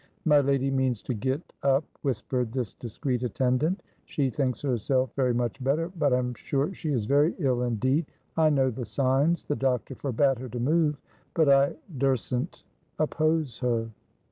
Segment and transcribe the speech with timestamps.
[0.25, 3.83] "My lady means to get up," whispered this discreet attendant.
[4.05, 8.07] "She thinks herself very much better, but I am sure she is very ill indeed.
[8.35, 9.43] I know the signs.
[9.45, 10.97] The doctor forbade her to move,
[11.35, 12.63] but I durstn't
[12.97, 13.91] oppose her."